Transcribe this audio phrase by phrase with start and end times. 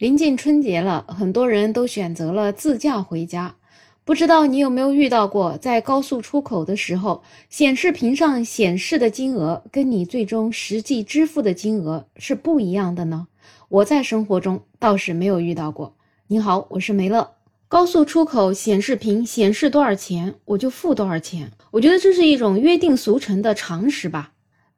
[0.00, 3.56] 临近春节了，很多人都选择了自驾回家。
[4.02, 13.26] 不知道你有没有遇到过，在高速出口的时候，显示屏上显示的金额跟你最终实际支付的金额是不一样的呢？
[13.68, 15.94] 我在生活中倒是没有遇到过。
[16.28, 17.32] 你好，我是梅乐。
[17.68, 21.52] 高速出口显示屏显示多少钱，我就付多少钱。
[21.72, 24.32] 我觉得这是一种约定俗成的常识吧。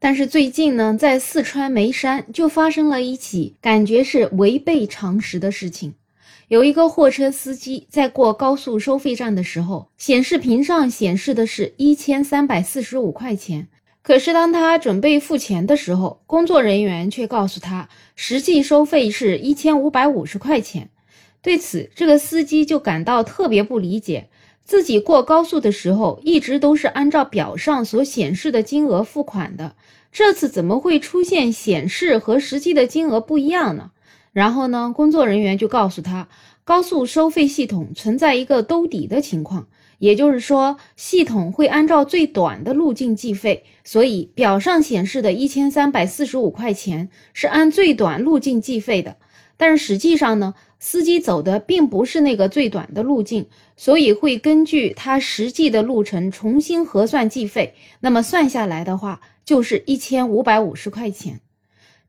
[0.05, 5.95] 但是最近呢，在四川眉山就发生了一起感觉是违背常识的事情。
[6.49, 13.69] 有一个货车司机在过高速收费站的时候，显示屏上显示的是一千三百四十五块钱。
[14.03, 20.91] 可是当他准备付钱的时候，工作人员却告诉他，实际收费是一千五百五十块钱。
[21.41, 24.29] 对此，这个司机就感到特别不理解。
[24.65, 29.75] 自己过高速的时候，一直都是按照表上所显示的金额付款的，
[30.13, 33.91] 这次怎么会出现显示和实际的金额不一样呢？
[34.33, 36.29] 然后呢，工作人员就告诉他，
[36.65, 39.67] 高速收费系统存在一个兜底的情况，
[39.99, 49.17] 也就是说，系统会按照最短的路径计费，所以表上显示的一千三百四十五块钱是按最短路径计费的。
[49.63, 53.47] 但是实际上呢，司机走的并不是那个最短的路径，
[53.77, 57.77] 所以会根据他实际的路程重新核算计费。
[58.01, 61.43] 那么算下来的话，就是一千五百五十块钱。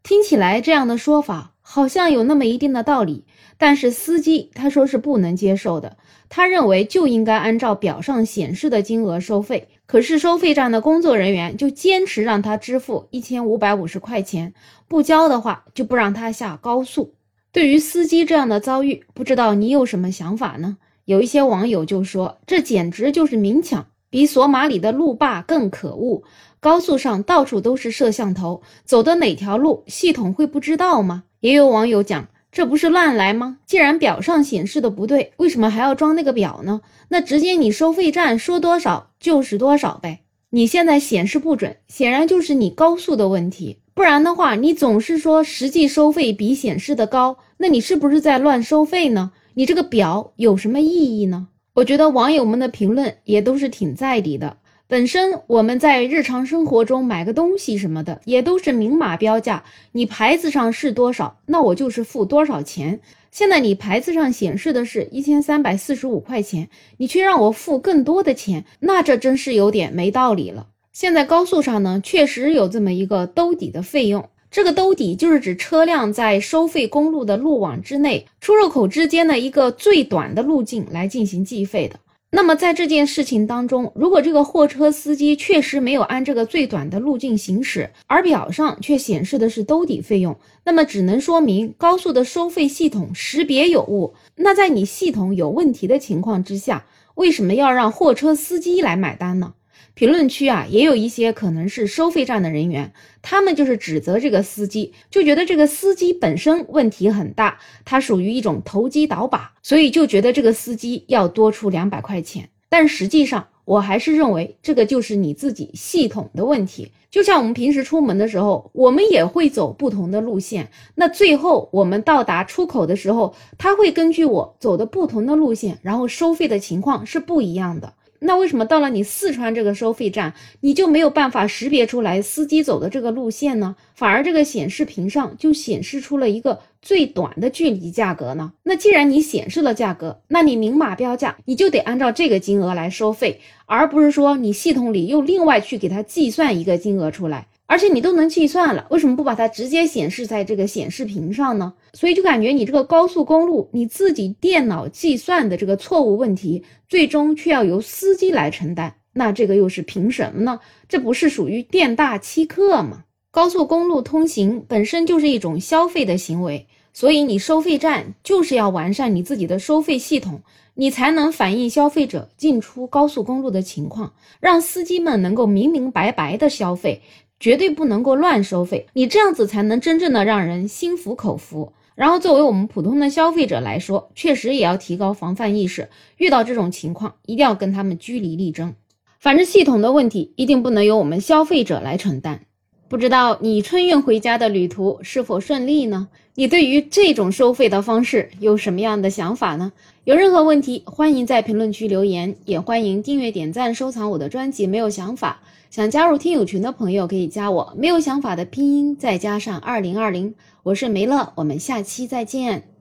[0.01, 3.23] 听起来这样的说法好像有那么一定的道理，
[3.59, 5.97] 但是司机他说是不能接受的。
[6.29, 14.55] 他认为就应该按照表上显示的金额收费，可是收费站的工作人员就坚持让他支付一千五百五十块钱，
[14.87, 17.13] 不交的话就不让他下高速。
[17.53, 20.77] 对于司机这样的遭遇，不知道你有什么想法呢？
[21.05, 26.23] 有一些网友就说，这简直就是明抢，比索马里的路霸更可恶。
[26.59, 31.25] 高速上到处都是摄像头，走的哪条路，系统会不知道吗？
[31.41, 33.59] 也有网友讲，这不是乱来吗？
[33.67, 36.81] 既然表上显示的不对，为什么还要装那个表呢？
[37.09, 40.21] 那直接你收费站说多少就是多少呗。
[40.55, 43.79] 你现在显示不准，显然就是你高速的问题。
[43.95, 49.31] 不然的话，你总是说实际收费比显示的高，那你是不是在乱收费呢？
[49.55, 51.47] 你这个表有什么意义呢？
[51.73, 54.57] 我觉得网友们的评论也都是挺在理的。
[54.93, 62.99] 本身我们在日常生活中买个东西什么的，也都是明码标价，你牌子上是多少，那我就是付多少钱。
[63.31, 70.67] 现在你牌子上显示的是一千三百四十五块钱，你却让我付更多的钱，那这真是有点没道理了。
[70.91, 74.29] 现在高速上呢，确实有这么一个兜底的费用。
[74.51, 81.95] 这个兜底就是指车辆在收费公路的路网之内，出入口之间的一个最短的路径来进行计费的。
[82.35, 94.15] 那么在这件事情当中，如果这个货车司机确实没有按这个最短的路径行驶，而表上却显示的是兜底费用，那么只能说明高速的收费系统识别有误。
[94.37, 99.53] 那在你系统有问题的情况之下，为什么要让货车司机来买单呢？
[99.95, 112.49] 评论区啊，也有一些可能是收费站的人员，他们就是指责这个司机，就觉得这个司机本身问题很大，他属于一种投机倒把，所以就觉得这个司机要多出两百块钱。
[112.69, 116.91] 但实际上，我还是认为这个就是你自己系统的问题。
[117.11, 127.93] 就像我们平时出门的时候，我们也会走不同的路线，那最后我们到达出口的时候，他会根据我走的不同的路线，然后收费的情况是不一样的。
[128.25, 133.75] 那为什么到了你四川这个收费站，你就没有办法识别出来司机走的这个路线呢？
[133.95, 138.53] 反而这个显示屏上就显示出了一个最短的距离价格呢？
[138.63, 147.47] 那既然你显示了价格，那你明码标价，你就得按照这个金额来收费，而不是说你系统里又另外去给它计算一个金额出来。
[147.73, 151.73] 而且你都能计算了，为什么不把它直接显示在这个显示屏上呢？
[151.93, 160.59] 所以就感觉你这个高速公路你自己电脑计算的这个错误问题，最终却要由司机来承担，那这个又是凭什么呢？
[160.87, 163.05] 这不是属于店大欺客吗？
[163.31, 170.43] 高速公路通行本身就是一种消费的行为，所以你收费站就是要完善你自己的收费系统，
[170.75, 177.01] 你才能反映消费者进出高速公路的情况，让司机们能够明明白白的消费。
[177.39, 181.73] 绝对不能够乱收费，你这样子才能真正的让人心服口服。
[181.95, 188.73] 然后，作为我们普通的消费者来说，确实也要提高防范意识，遇到这种情况一定要跟他们据理力争。
[189.19, 192.45] 反正系统的问题一定不能由我们消费者来承担。
[192.93, 196.09] 不知道你春运回家的旅途是否顺利呢？
[196.35, 199.73] 你对于这种收费的方式有什么样的想法呢？
[200.03, 204.67] 有任何问题，欢迎在评论区留言，也欢迎订阅、点赞、收藏我的专辑。
[204.67, 205.41] 没有想法。
[205.71, 212.72] 想加入听友群的朋友可以加我，没有想法的拼音再加上二零二零，我是梅乐，我们下期再见。